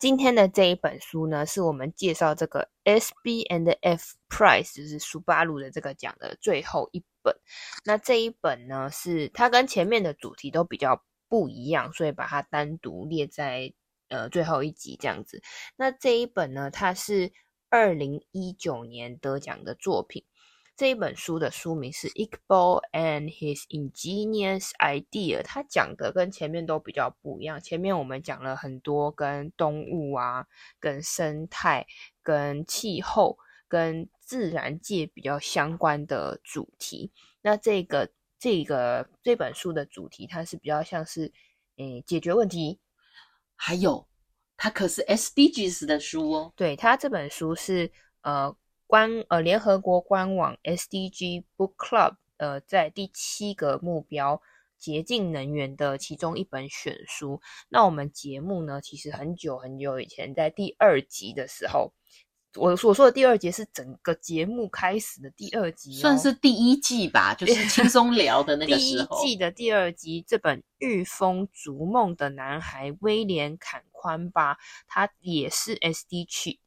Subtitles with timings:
[0.00, 7.36] 今天的这一本书呢，是我们介绍这个 S B and F Prize，就是苏巴鲁的这个奖的最后一本。
[7.84, 13.74] 那这一本呢，是它跟前面的主题都比较不一样，所以把它单独列在
[14.08, 15.42] 呃最后一集这样子。
[15.76, 17.30] 那这一本呢，它是
[17.68, 20.24] 二零一九年得奖的作品。
[20.80, 27.60] 这一本书的书名是《Iqbal and His Ingenious Idea》，它讲的跟前面都比较不一样。
[27.60, 30.46] 前面我们讲了很多跟动物啊、
[30.78, 31.86] 跟生态、
[32.22, 33.36] 跟气候、
[33.68, 37.12] 跟自然界比较相关的主题。
[37.42, 41.30] 那这个这个这本书的主题，它是比较像是
[41.76, 42.80] 诶解决问题，
[43.54, 44.08] 还有
[44.56, 46.54] 它可是 SDGs 的书哦。
[46.56, 48.56] 对，它这本书是呃。
[48.90, 54.42] 官呃，联合国官网 SDG Book Club 呃，在第七个目标
[54.76, 57.40] 洁净能源的其中一本选书。
[57.68, 61.92] 那我们节目呢，其实很久很久以前，在第二集的时候，
[62.56, 69.22] 我所说的第二集是整个节目开始的第二集，算是第一季吧，就是 轻松聊的那个时候。
[69.22, 76.58] 第一季的第二集，这本《御风逐梦的男孩》威廉坎宽巴，他也是 SDG。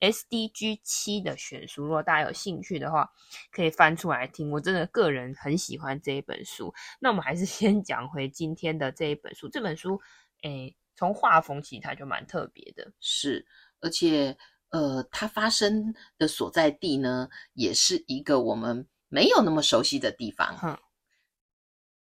[0.00, 3.10] SDG 七的选书，如果大家有兴趣的话，
[3.52, 4.50] 可以翻出来听。
[4.50, 6.72] 我真的个人很喜欢这一本书。
[7.00, 9.48] 那我们还是 先讲回今天的这一本书。
[9.48, 10.00] 这本书，
[10.42, 12.92] 诶，从画风其实，它就蛮特别的。
[13.00, 13.46] 是，
[13.80, 14.36] 而且，
[14.70, 20.56] 呃，它发生的所在地呢，也是一个我们没有那么熟悉的地方。
[20.56, 20.78] 哼。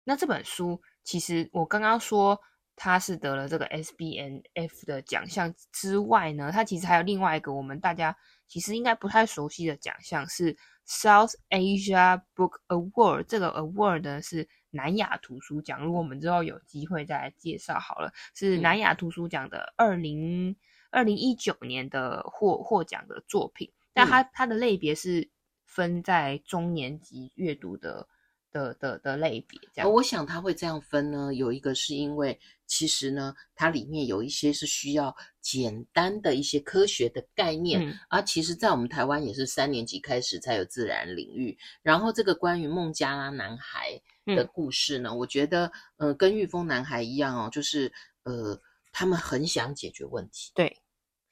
[0.04, 2.40] 那这本书，其实我刚刚说。
[2.80, 8.16] 他是得了这个 SBNF 的奖项之外呢，他其实还有另外一个我们大家
[8.46, 10.56] 其实应该不太熟悉的奖项，是
[10.86, 13.24] South Asia Book Award。
[13.24, 20.54] 这个 award 呢是南亚图书奖，如果我们之后有机会再来介绍好了，是南亚图书奖的二零
[20.90, 23.72] 二零一九年的获获奖的作品。
[23.92, 25.28] 但它它的类别是
[25.64, 28.06] 分在中年级阅读的。
[28.50, 31.34] 的的的类别，这样，我想他会这样分呢。
[31.34, 41.56] 有一个是因为，其实呢，它里面有一些是需要简单的一些科学的概念，嗯、而其实，在我们台湾也是三年级开始才有自然领域。
[41.82, 47.92] 然后，这个关于孟加拉男孩的故事呢，嗯、我觉得，呃，跟玉峰男孩一样哦，就是
[48.22, 48.60] 呃，
[48.92, 50.52] 他们很想解决问题。
[50.54, 50.80] 对，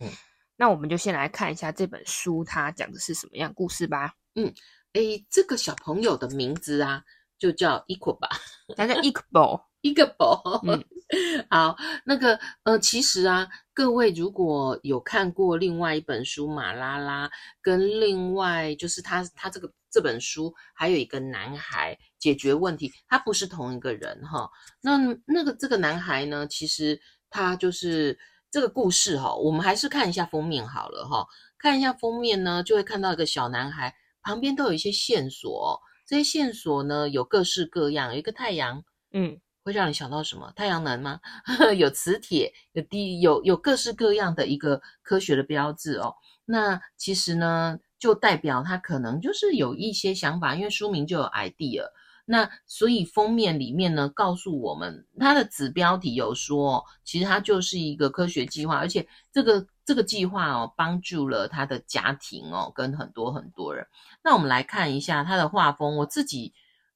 [0.01, 0.11] 嗯，
[0.57, 4.15] 那我们就先来看一下这本书，它讲的是什么样故事吧。
[4.35, 4.53] 嗯。
[4.97, 7.03] 诶，这个小朋友的名字啊，
[7.39, 8.31] 就叫 Iqbal 吧，
[8.75, 10.61] 他叫 Iqbal，Iqbal。
[10.67, 10.83] 嗯，
[11.51, 11.77] 好，
[12.07, 17.29] 那个呃，其实啊，各位如果有看过另外一本书《马拉拉》，
[17.61, 24.51] 跟另外就是他他这个这本书还有一个男孩解决问题，他不是同一个人哈。
[24.81, 24.97] 那
[25.27, 28.19] 那个这个男孩呢，其实他就是
[28.51, 31.27] 这个故事哈，我们还是看一下封面好了哈。
[31.59, 33.95] 看一下封面呢，就会看到一个小男孩。
[34.27, 38.83] 旁边都有一些线索，这些线索呢，有各式各样，有一个太阳，
[39.13, 40.53] 嗯，会让你想到什么？
[40.57, 41.21] 太阳能吗？
[41.79, 46.17] 有磁铁，有地，有有各式各样的一个科学的标志哦。
[46.45, 51.85] 那其实呢，就代表他可能就是有一些想法，因为书名就有 idea。
[52.29, 63.87] 那所以封面里面呢，告诉我们它的子标题有说，其实它就是一个科学计划，而且这个这个计划哦，帮助了他的家庭哦，跟很多很多人。
[64.25, 66.53] 那我们来看一下他的画风，我自己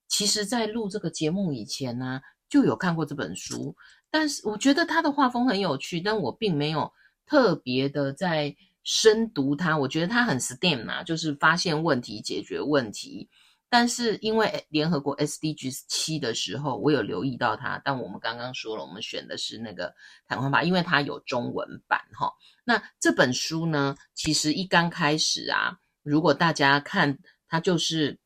[0.08, 3.76] 其实在录这个节目以前呢，就有看过这本书，
[4.10, 6.92] 但是我觉得他的画风很有趣，但我并没有
[7.24, 9.78] 特别的在深读它。
[9.78, 13.28] 我觉得他很 STEM 啊，就是发现问题，解决问题。
[13.72, 17.80] 但是因为联合国 SDGs 七的时候，我有留意到它。
[17.84, 19.94] 但我们刚刚说了，我们选的是那个
[20.26, 22.32] 谈话吧，因为它有中文版哈。
[22.64, 28.18] 那这本书呢，其实一刚开始啊，如果大家看，它就是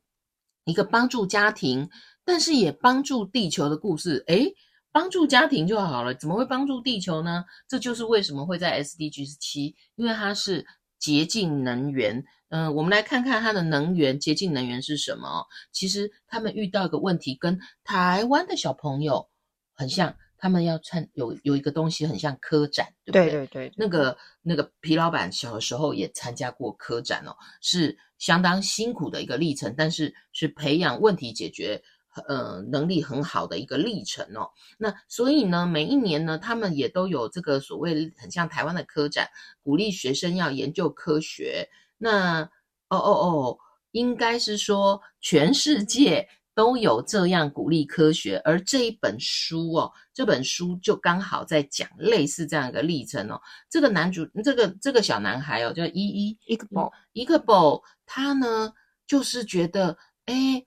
[0.64, 1.90] 一个帮助家庭，
[2.25, 4.25] 但是也帮助地球的故事。
[4.29, 4.50] 诶，
[4.93, 7.44] 帮助家庭就好了，怎么会帮助地球呢？
[7.69, 10.67] 这就是为什么会在 SDGs 七，因为它是
[10.99, 12.25] 洁净能源。
[12.55, 15.45] 嗯、呃，我们来看看它的能源，洁净能源是什么？
[15.73, 19.29] 其实他们遇到一个问题，跟台湾的小朋友
[19.73, 20.15] 很像。
[20.37, 23.31] 他们要参有有一个东西很像科展，对不对？
[23.31, 31.83] 对对对，那个那个皮老板小的时候也参加过科展哦，是相当辛苦的一个历程，但是是培养问题解决
[32.29, 34.50] 呃能力很好的一个历程哦。
[34.77, 39.27] 那所以呢，每一年呢，他们也都有这个所谓很像台湾的科展，
[39.62, 41.67] 鼓励学生要研究科学。
[42.05, 42.43] 那
[42.91, 43.59] 哦哦哦，
[43.93, 46.29] 应该是说全世界。
[46.56, 53.41] 都有这样鼓励科学，而这一本书哦，这本书就刚好在讲类似这样一个历程哦。
[53.69, 58.73] 这个男主，这个这个小男孩哦，叫依依，伊克宝，伊克宝，他呢
[59.05, 60.65] 就是觉得，诶，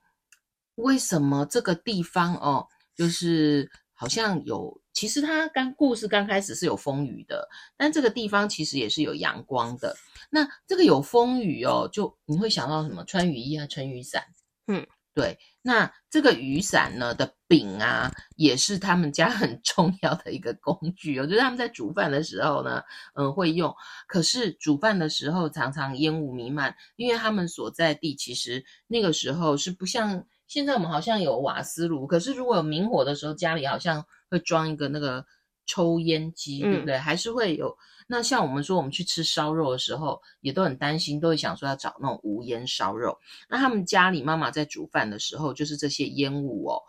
[0.74, 9.96] 为什么这个地方哦，就是好像有，其实它刚故事刚开始是有风雨的，但这个地方其实也是有阳光的。
[10.30, 13.04] 那这个有风雨哦，就你会想到什么？
[13.04, 14.22] 穿雨衣啊，撑雨伞，
[14.68, 14.86] 嗯。
[15.14, 21.26] 对，那这个雨伞呢的柄啊，也是他们家很 重要的一个工具哦。
[21.26, 22.80] 就是他们在煮饭的时候呢，
[23.14, 23.74] 嗯，会用。
[24.06, 35.24] 可是煮饭的时候常常烟雾弥漫，因为他们所在地其实那个时候是不像现在我们好像有瓦斯炉，可是如果有明火的时候，家里好像会装一个那个
[35.66, 36.96] 抽烟机，对不对？
[36.96, 37.76] 嗯、还是会有。
[38.10, 43.18] 那像我们说，我们去吃烧肉的时候，也都很担心，都会想说要找那种无烟烧肉。
[43.50, 46.80] 那他们家里妈妈在煮饭的时候，就是这些烟雾哦，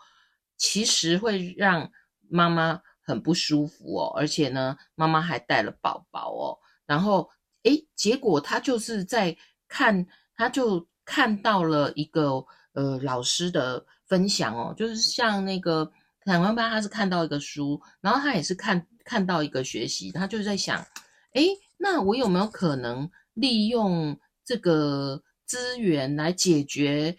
[0.56, 1.92] 其实会让
[2.30, 4.12] 妈妈很不舒服哦。
[4.16, 6.58] 而且呢，妈妈还带了宝宝哦。
[6.86, 7.28] 然后，
[7.64, 9.36] 诶，结果他就是在
[9.68, 12.42] 看，他就看到了一个
[12.72, 15.90] 呃老师的分享哦，就是像那个
[16.24, 20.84] 台湾爸，他是看到一个书，然后他也是看看到一个学习，他就在想。
[21.32, 21.44] 哎，
[21.78, 27.16] 那我有没有可能利用这个资源来解决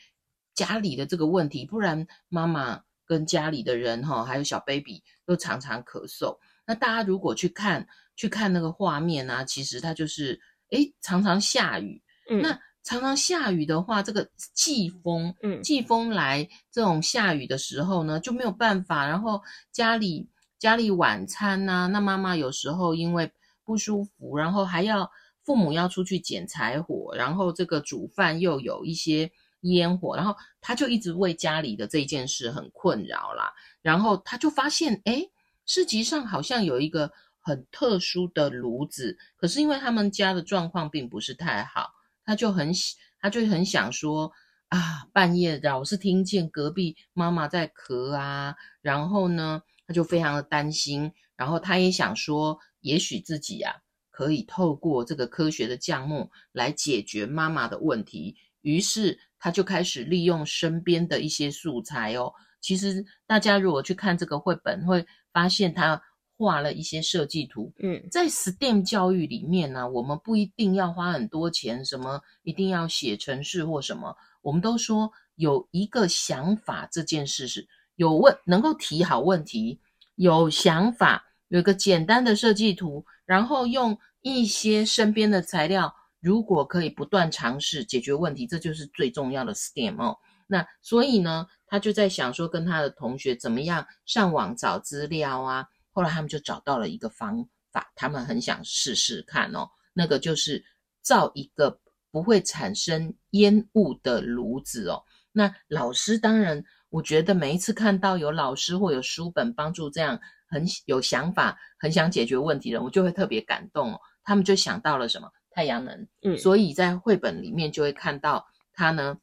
[0.54, 1.66] 家里的这个问题？
[1.66, 6.38] 不然妈妈跟家里的人哈，还有小 baby 都常常咳嗽。
[6.66, 7.88] 那大家如果去看
[8.18, 10.38] 去看那个画面啊，其实它就是
[10.72, 12.04] 哎，常常下雨。
[12.30, 19.08] 嗯，那常常下雨的话，这个季风，嗯，季风来这种下雨的时候呢，就没有办法。
[19.08, 19.42] 然后
[19.72, 23.32] 家里家里晚餐呐，那妈妈有时候因为
[23.64, 25.10] 不舒服，然后还要
[25.44, 29.32] 父母要出去捡柴火，然后这个煮饭又有一些
[29.62, 33.54] 烟火，然后他就一直为家里的这件事很困扰啦。
[33.82, 35.24] 然后他就发现，哎，
[35.66, 41.92] 市集上好像有一个很特殊的炉子，可是因为他们家的状况并不是太好，
[42.26, 42.72] 他就很
[43.20, 44.32] 他就很想说
[44.70, 52.60] 啊，半夜老是听见隔壁妈妈在咳啊，然后呢，他就非常的担心，然后他也想说。
[52.84, 53.76] 也许自己啊，
[54.10, 58.36] 可以透过这个科学的项目来解决妈妈的问题。
[58.62, 62.34] 于是他就开始利用身边的一些素材哦。
[62.60, 66.02] 其实大家如果去看这个绘本，会发现他
[66.42, 67.72] 画了一些设计图。
[67.78, 74.18] 嗯，在 STEM 教育里面呢，我们不一定要花很多钱，什么一定要写程式或什么。
[74.42, 79.80] 我们都说有一个想法，这件事是有问，能够提好问题，
[80.16, 81.28] 有想法。
[81.50, 90.18] 有一个简单的设计图，然后用一些身边的材料，如果可以不断尝试解决问题，这就是最重要的 STEM 哦。
[90.48, 95.68] 那所以呢，他就在想说，跟他的同学怎么样上网找资料啊。
[95.92, 99.70] 后来他们就找到了一个方法，他们很想试试看哦。
[99.94, 100.64] 那个就是
[101.02, 101.80] 造一个
[102.12, 105.04] 不会产生烟雾的炉子哦。
[105.32, 110.20] 那老师当然，我觉得每一次看到有老师或有书本帮助这样。
[110.54, 114.02] 很有想法，很想解决问题的人，我就会特别感动哦。
[114.22, 119.18] 他们就想到了什么太阳能，嗯，所以在绘本里面就会看到他呢，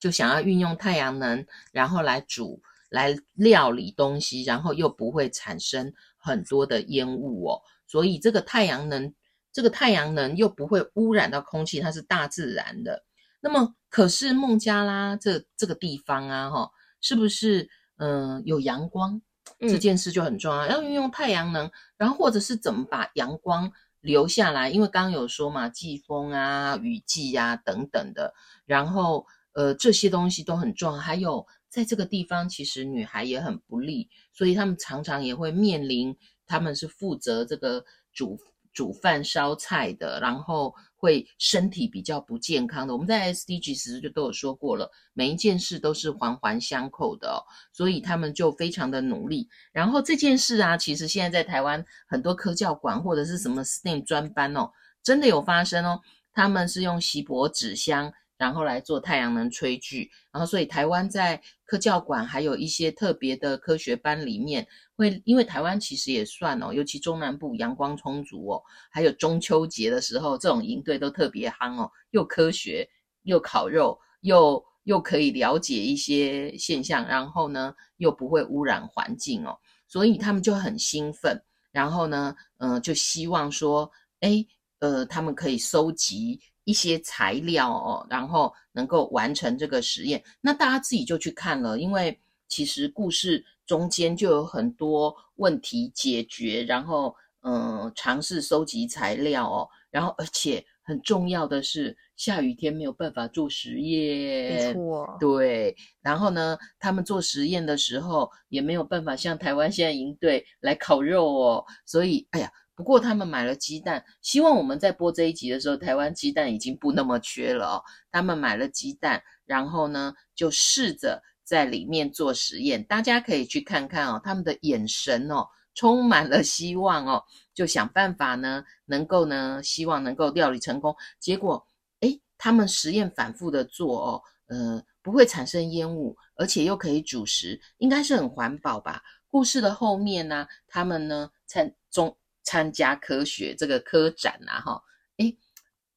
[0.00, 7.62] 就想要运用太阳能，然后来煮、来料理东西，然后又不会产生很多的烟雾哦。
[7.86, 9.14] 所以这个太阳能，
[9.52, 13.04] 这个太阳能又不会污染到空气，它是大自然的。
[13.40, 19.20] 那么，可是孟加拉这这个地方啊，哈，是不是嗯、呃、有阳光？
[19.60, 24.68] 这件事就很重要，要运用太阳能，然后或者是怎么把阳光留下来？
[24.68, 28.34] 因为刚刚有说嘛，季风啊、雨季啊等等的，
[28.66, 30.98] 然后呃这些东西都很重要。
[30.98, 38.38] 还有在这个地方，其实女孩也很不利，所以他们常常也会面临，他们是负责这个煮
[38.72, 40.74] 煮饭烧菜的，然后。
[41.00, 47.40] 会身体比较不健康的，我们在 SDG 其实就都有说过了，每一件事都是环环相扣的，
[47.72, 49.48] 所以他们就非常的努力。
[49.70, 56.00] 然后这件事啊，其实现在在台湾很多科教馆或者是什么 STEM 专班哦，真的有发生哦。
[56.32, 64.66] 他们是用锡箔纸箱然后来做太阳能炊具，然后所以台湾在科教馆还有一些特别的科学班里面，
[64.96, 72.88] 会因为台湾其实也算哦，尤其中南部阳光充足哦，还有中秋节的时候，这种营队都特别夯哦，又科学
[73.24, 81.36] 又烤肉，又又可以了解一些现象，然后呢又不会污染环境哦，所以他们就很兴奋，
[81.72, 83.90] 然后呢，嗯、就希望说，
[84.20, 84.46] 诶，
[84.78, 86.40] 呃，他们可以收集。
[86.68, 112.52] 一些材料哦，然后能够完成这个实验，那大家自己就去看了，因为其实故事中间就有很多问题解决，然后嗯，尝试收集材料哦，然后而且很重要的是，下雨天没有办法做实验，没错，对，然后呢，他们做实验的时候也没有办法像台湾现在营队来烤肉哦，所以哎呀。
[112.78, 117.82] 不过他们买了鸡蛋，希望我们在播这一集的时候，台湾鸡蛋已经不那么缺了哦。
[118.12, 122.84] 他们买了鸡蛋，然后呢，就试着在里面做实验。
[122.84, 125.44] 大家可以去看看哦，他们的眼神哦，
[125.74, 127.20] 充满了希望哦，
[127.52, 130.94] 就想办法呢，能够呢，希望能够料理成功。
[131.18, 131.66] 结果，
[131.98, 139.02] 诶，他们实验反复的做哦，呃，不会产生烟雾，而且又可以煮食，应该是很环保吧？
[139.28, 142.16] 故事的后面呢，他们呢，在中。
[142.48, 144.82] 参加科学这个科展啊，哈，
[145.18, 145.36] 诶，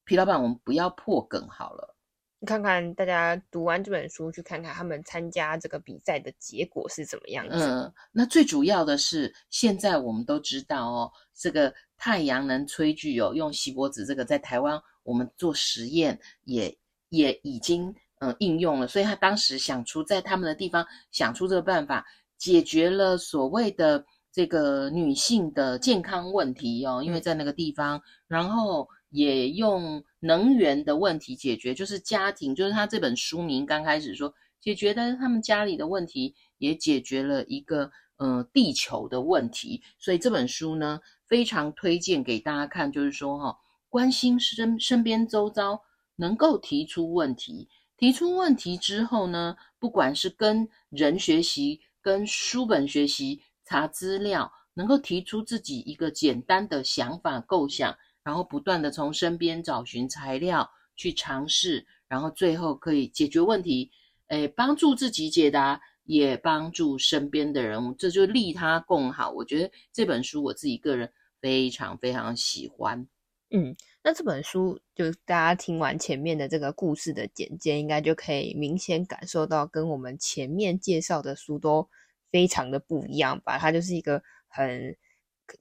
[0.04, 1.96] 皮老板，我们不要破梗好了。
[2.40, 7.56] 你看看大家读完这本书，去看看他们参加这个比赛的结果是怎么样子。
[7.56, 16.78] 嗯，那最主要的是，现在我们都知道哦，这个太阳能炊具哦，用锡箔纸这个在台湾我们做实验也
[17.08, 22.06] 也已经嗯应用了，所以他当时想出在他们的地方想出这个办法，
[22.38, 24.06] 解决了所谓的。
[24.32, 43.58] 这个女性的健康问题哦，因为在那个地方，然后也用能源的问题解决，就是家庭，就是他这本书名刚开始说解决的他们家里的问题，也解决了一个呃地球的问题，所以这本书呢非常推荐给大家看，就是说哈、哦，
[43.90, 45.82] 关心身身边周遭，
[46.16, 53.42] 能够提出问题，提出问题之后呢，不管是跟人学习，跟书本学习。
[53.66, 63.92] 查资料，能够提出自己一个简单的想法构想，然后不断的从身边找寻材料去尝试，然后最后可以解决问题，
[64.28, 69.30] 诶，帮助自己解答，也帮助身边的人，这就利他共好。
[69.32, 73.08] 我觉得这本书我自己个人非常非常喜欢。
[73.54, 81.90] 嗯，那这本书就大家听完前面的这个故事的简介，应该就可以明显感受到跟我们前面介绍的书都。
[82.32, 84.96] 非常的不一样吧，它就是一个很，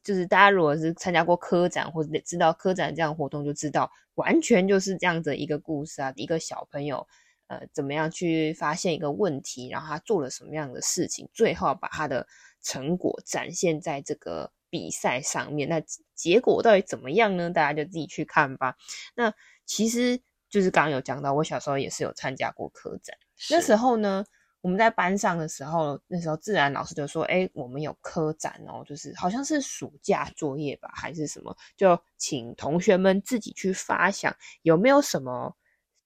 [0.04, 7.06] 就是大家如果是参加过科展或者知道科展这样的活动，就知道完全就是这样的一个故事啊，一个小朋友
[7.48, 12.26] 呃怎么样去发现一个问题，然后他做了什么样的事情，最后把他的
[12.62, 15.82] 成果展现在这个比赛上面，那
[16.14, 17.50] 结果到底怎么样呢？
[17.50, 18.76] 大家就自己去看吧。
[19.16, 19.34] 那
[19.66, 23.16] 其实就是刚刚有讲到，我小时候也是有参加过科展，
[23.50, 24.24] 那时候呢。
[24.62, 31.56] 我们在班上的时候，那时候自然老师就说：“哎，我们有科展哦，就是好像是暑假作业吧，还是什么？
[31.76, 35.56] 就请同学们自己去发想，有没有什么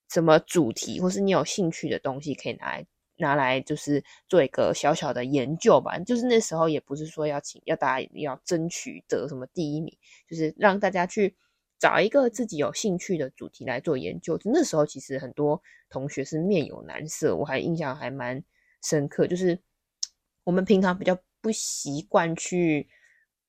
[0.09, 5.99] 什么主题，或是你有兴趣的东西，可以拿来拿来，就是做一个小小的研究吧。
[5.99, 9.97] 就是那时候也不是说要请要大家要争取得什么第一名，
[10.29, 11.37] 就是让大家去。”
[11.85, 14.41] 找一个自己有兴趣的主题来做研究。
[14.43, 15.61] 那时候其实很多
[15.91, 18.43] 同学是面有难色，我还印象还蛮
[18.83, 19.27] 深刻。
[19.27, 19.61] 就是
[20.45, 22.89] 我们平常比较不习惯去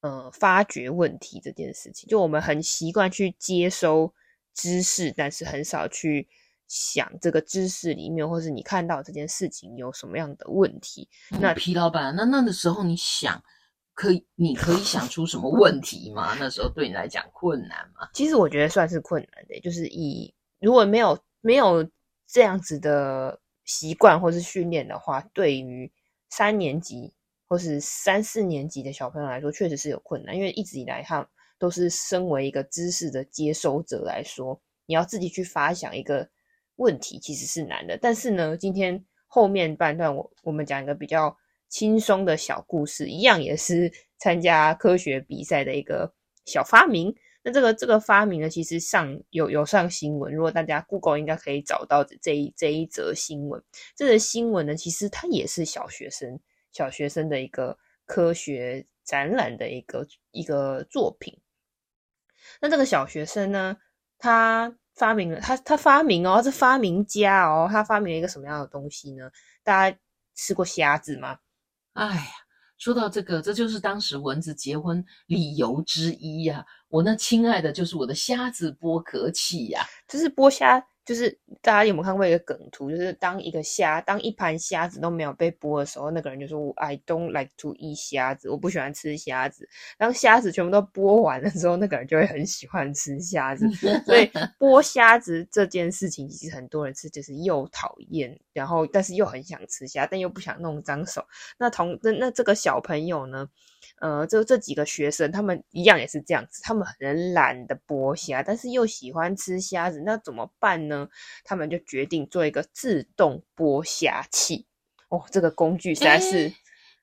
[0.01, 4.13] 呃发掘问题这件事情，就我们很习惯去接收
[4.54, 6.27] 知识，但是很少去
[6.68, 11.08] 想这个知识里面，或是你看到这件事情有什么样的问题。
[11.32, 13.42] 嗯、那皮老板，那那个时候你想？
[13.96, 16.36] 可以，你可以想出什么问题吗？
[16.38, 18.10] 那时候对你来讲困难吗？
[18.14, 21.90] 其实我觉得算是困难的，就是以如果没有没有
[22.28, 25.90] 这样子的习惯或是训练的话，对于
[26.30, 27.14] 三年级
[27.48, 30.36] 或是三四年级的小朋友来说，确实是有困难。
[30.36, 31.25] 因为一直以来，他
[31.58, 36.30] 都是身为一个知识的接收者来说，你要自己去发想一个
[36.75, 37.98] 问题，其实是难的。
[37.98, 41.38] 但是呢，今天后面半段我我们讲一个比较。
[41.75, 46.13] 轻松的小故事，一样也是参加科学比赛的一个
[46.46, 47.13] 小发明。
[47.44, 50.34] 那这个这个发明呢，其实上有有上新闻。
[50.34, 53.62] 如果大家 Google 应该可以找到这一这一则新闻。
[53.94, 56.39] 这个新闻呢，其实它也是小学生
[56.72, 61.38] 小学生的一个科学展览的一个一个作品。
[62.62, 63.75] 那这个小学生呢，
[64.17, 69.29] 他发明了，他他发明哦，他是发明家哦，他发明了一个什么样的东西呢？
[69.62, 69.98] 大家
[70.36, 71.38] 吃过虾子吗？
[71.96, 72.22] 哎呀，
[72.78, 80.86] 说到这个，这就是当时蚊子结婚理由之一呀、我那亲爱的就是我的虾子剥壳器呀、啊，就是剥虾。
[81.06, 81.30] 就是
[81.62, 82.90] 大家有没有看过一个梗图？
[82.90, 93.70] 就是当一个虾，当一盘虾子都没有被剥的时候，那个人就说：“I don't like to eat 虾子，我不喜欢吃虾子。”当虾子全部都剥完了之后，那个人就会很喜欢吃虾子。
[94.06, 94.26] 所以
[94.60, 101.24] 剥虾子这件事情，其实很多人是就是又讨厌，然后但是又很想吃虾，但又不想弄脏手。
[101.60, 103.48] 那同那那这个小朋友呢？
[104.00, 111.08] 呃，就这几个学生，他们一样也是这样子，他们很懒得剥虾，但是又喜欢吃虾子，那怎么办呢？
[111.44, 114.65] 他们就决定做一个自动剥虾器。
[115.10, 116.54] 哦，这个工具实在是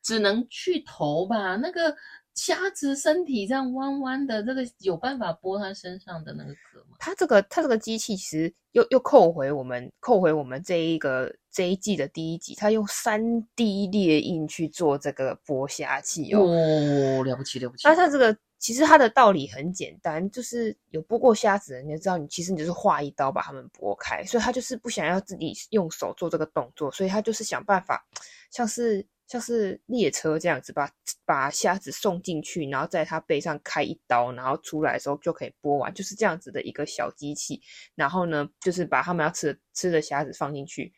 [0.02, 1.56] 只能去头吧？
[1.56, 1.96] 那个。
[2.34, 6.96] 虾子身体这样弯弯的，这个有办法剥它身上的那个壳吗？
[6.98, 17.86] 它这个它这个机器其实又又扣回我们扣回我们这一个这一季的第一集，它用三 D 列印去做这个剥虾器哦，哦，了不起了不起！
[17.86, 28.02] 那它这个其实它的道理很简单，就是有剥过虾子的人就知道，你其实你就是划一刀把它们剥开，所以他就是不想要自己用手做这个动作，所以他就是想办法
[28.50, 29.06] 像是。
[29.32, 30.90] 像是列车这样子把，
[31.24, 37.58] 把虾子送进去，然后在它背上开一刀，然后出来的时候就可以剥完，就是这样子的一个小机器。
[37.94, 40.92] 然后呢，就是把他们要吃的吃的虾子放进去，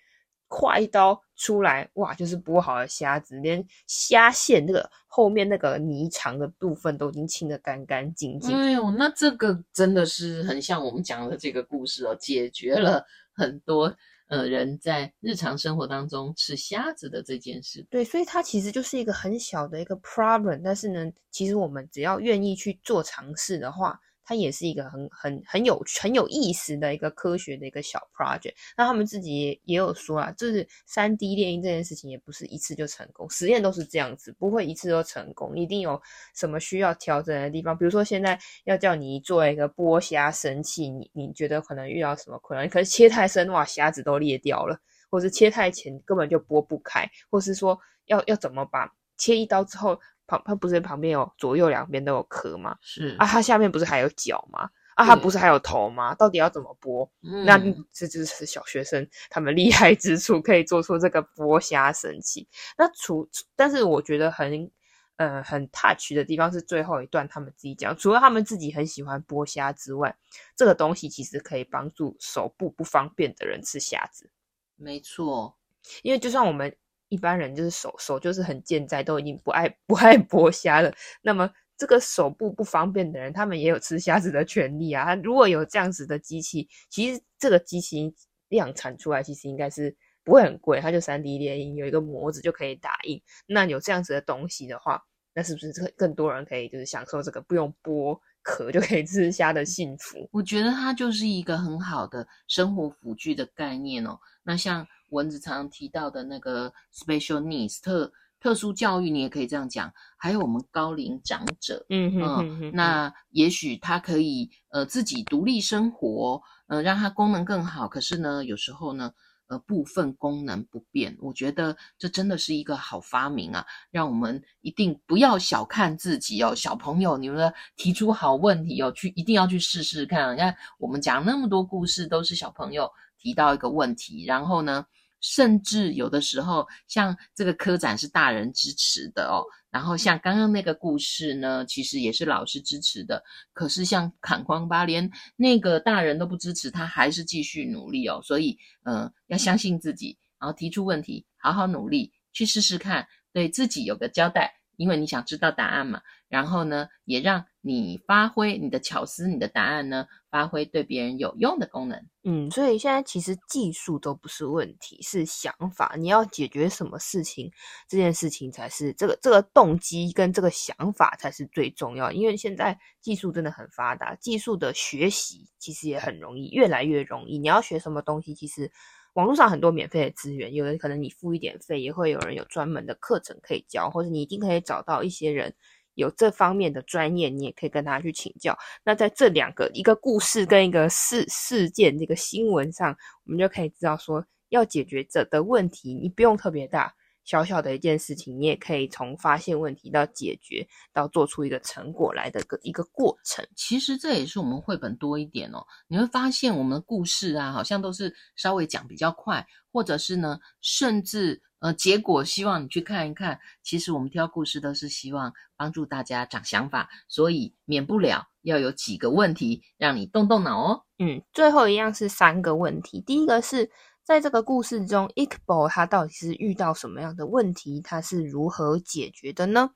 [0.48, 8.56] 划一刀出来，哇，就是剥好的虾子，连虾线那个后面那个泥肠的部分都已经清得干干净净。
[8.56, 13.96] 哎呦，那这个真的是很像我们讲的这个故事哦，解决了很多。
[14.34, 24.00] 呃，人在日常生活当中吃虾子的这件事，对，所以它其实就是一个很小的一个 problem，但是呢，其实我们只要愿意去做尝试的话。
[24.24, 28.54] 它也是一个很很很有很有意思的一个科学的一个小 project。
[28.76, 36.00] 那他们自己也也有说啊，就是三 D 猎鹰这件事情也不是一次就成功，实验都是这样子，不会一次都成功，一定有
[36.34, 37.76] 什么需要调整的地方。
[37.76, 42.68] 比如说现在要叫你做一个剥虾神器，你你觉得可能遇到什么困难？
[42.68, 44.76] 可是切太深，哇，虾子都裂掉了；
[45.10, 50.00] 或是切太浅，根本就剥不开；或是说要要怎么把切一刀之后。
[50.26, 52.76] 旁它不是旁边有左右两边都有壳吗？
[52.80, 54.68] 是啊，它下面不是还有脚吗？
[54.94, 56.14] 啊，它不是还有头吗？
[56.14, 57.08] 到底要怎么剥？
[57.22, 57.58] 嗯，那
[57.92, 62.46] 这就是小学生他们厉害之处，可以做出这个剥虾神器。
[62.78, 64.70] 那除，但是我觉得很
[65.16, 70.16] 呃很 touch 的地方是最后一段，他们自己讲，除了他们自己很喜欢剥虾之外，
[70.54, 74.30] 这个东西其实可以帮助手部不方便的人吃虾子。
[74.76, 75.56] 没错，
[76.02, 76.74] 因为就算我们。
[77.14, 80.92] 一般人就是手手就是很健在，都已经不爱 不爱剥虾了。
[81.22, 81.48] 那么
[81.78, 85.14] 这个手部不方便的人，他们也有吃虾子的权利啊。
[85.14, 88.12] 如果有这样子的机器，其实这个机器
[88.48, 93.22] 量产出来，其实应该是不会很贵，它就 3D 列印，有一个模子就可以打印。
[93.46, 95.00] 那有这样子的东西的话，
[95.34, 100.28] 那是不是更多人可以就是享受这个不用剥壳就可以吃虾的幸福？
[100.32, 104.18] 我觉得它就是一个很好的生活辅具的概念哦。
[104.42, 104.84] 那像。
[105.14, 109.90] 蚊子常常提到的那个 special needs 特特殊教育，你也可以这样讲。
[110.18, 117.88] 还有我们高龄长者，嗯哼哼哼哼，那也许他可以呃自己独立生活，呃让他功能更好。
[117.88, 119.12] 可是呢，有时候呢，
[119.46, 121.16] 呃部分功能不变。
[121.20, 123.64] 我觉得这真的是一个好发明啊！
[123.90, 130.34] 让我们一定不要小看自己哦，小朋友，你们提出好问题哦，去一定要去试试看。
[130.34, 134.84] 你看我们讲那么多故事，都是小朋友提到一个问题，然后呢，
[135.24, 143.24] 甚至有的时候，像这个科展是大人支持的哦，然后像刚刚那个故事呢，其实也是老师支持的。
[143.54, 148.20] 可是像砍光巴连那个大人都不支持，他还是继续努力哦。
[148.22, 156.02] 所以，嗯、要相信自己，然后提出问题，好好努力去试试看，对自己有个交代，因为你想知道答案嘛。
[156.34, 162.04] 然后呢，也让你发挥你的巧思，你的答案呢，发挥对别人有用的功能。
[162.24, 165.94] 嗯，所以现在其实技术都不是问题，是想法。
[165.96, 167.48] 你要解决什么事情，
[167.88, 172.10] 这件事情才是这个这个动机跟这个想法才是最重要。
[172.10, 177.38] 因为现在技术真的很发达，技术的学习其实也很容易，越来越容易。
[177.38, 178.68] 你要学什么东西，其实
[179.12, 185.54] 网络上很多免费的资源，有的可能你付一点费，也会有人有专门的课程可以教，或者你一定可以找到一些人。
[185.94, 188.56] 有这方面的专业，你也可以跟他去请教。
[188.84, 203.46] 那在这两个一个故事跟一个事事件这个新闻上，我们就可以知道说，要解决这的问题，你不用特别大，小小的一件事情，你也可以从发现问题到解决，到做出一个成果来的个一个过程。
[203.56, 205.64] 其实这也是我们绘本多一点哦。
[205.88, 213.40] 你会发现我们的故事啊，好像都是稍微讲比较快，或者是呢，甚至呃，结果希望你去看一看。
[213.62, 220.84] 其实我们挑故事都是希望帮助大家长想法，所以免不了要有几个问题让你动动脑哦。
[220.98, 223.00] 嗯，最后一样是三个问题。
[223.00, 223.70] 第一个是。
[224.06, 227.80] 在这个故事中，Iqbal 他到底是遇到什么样的问题？
[227.80, 229.70] 他是如何解决的呢？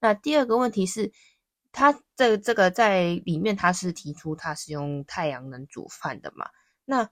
[0.00, 1.12] 那第二个问题是，
[1.72, 6.48] 他这这个在里面他是提出他是用太阳能煮饭的嘛？
[6.86, 7.10] 那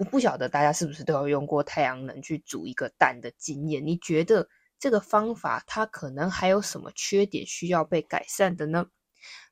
[0.00, 3.86] 我不晓得大家是不是都有用过太阳能去煮一个蛋的经验？
[3.86, 8.86] 你觉得这个方法它可能还有什么缺点需要被改善的呢？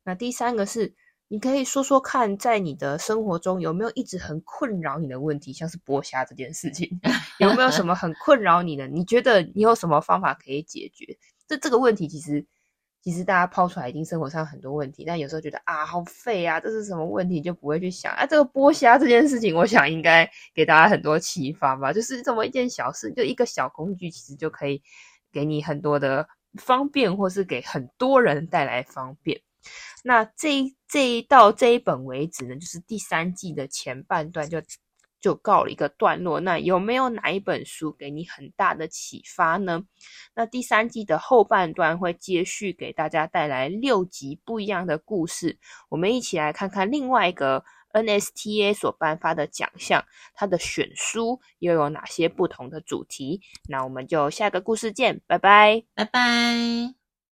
[0.02, 0.94] 那第三个是。
[1.30, 6.88] 你可以说说看，在你的生活中有没有一直很困扰你的问题，像是剥虾这件事情，
[7.38, 8.88] 有没有什么很困扰你的？
[8.88, 11.18] 你觉得你有什么方法可以解决？
[11.46, 12.46] 这这个问题其实，
[13.10, 18.26] 其实大家抛出来，已经生活上很多问题，但有时候觉得啊，好废啊，这是什么问题，就不会去想啊。
[18.26, 21.90] 这个剥虾这件事情，我想应该给大家很多启发吧。
[21.90, 24.82] 就是这么一件小事，就一个小工具，其实就可以
[25.32, 26.28] 给你很多的
[26.60, 29.40] 方便，或是给很多人带来方便。
[30.04, 34.60] 那这一这一到这一本为止呢，就是第三季的前半段就
[35.20, 36.40] 就告了一个段落。
[36.40, 39.82] 那有没有哪一本书给你很大的启发呢？
[40.34, 45.58] 那第三季的后半段会接续给大家带来六集不一样的故事。
[45.88, 50.04] 我们一起来看看另外一个 NSTA 所颁发的奖项，
[50.34, 53.40] 它的选书又有哪些不同的主题？
[53.68, 56.97] 那我们就下个故事见，拜拜，拜拜。